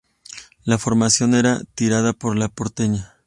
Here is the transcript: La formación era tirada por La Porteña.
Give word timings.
La 0.63 0.79
formación 0.79 1.35
era 1.35 1.61
tirada 1.75 2.11
por 2.13 2.35
La 2.35 2.47
Porteña. 2.49 3.17